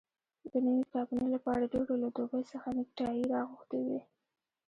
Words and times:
د 0.49 0.51
نوې 0.65 0.83
کابینې 0.93 1.27
لپاره 1.35 1.69
ډېرو 1.73 1.93
له 2.03 2.09
دوبۍ 2.17 2.43
څخه 2.51 2.67
نیکټایي 2.77 3.23
راغوښتي 3.33 3.79
وې. 3.87 3.99